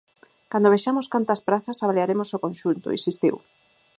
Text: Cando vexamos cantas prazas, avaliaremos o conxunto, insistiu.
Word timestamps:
Cando 0.51 0.71
vexamos 0.73 1.09
cantas 1.13 1.43
prazas, 1.47 1.77
avaliaremos 1.83 2.29
o 2.35 2.41
conxunto, 2.45 2.95
insistiu. 2.97 3.35